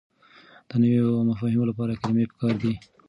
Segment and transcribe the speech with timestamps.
[0.69, 2.73] د نويو مفاهيمو لپاره کلمې پکار دي.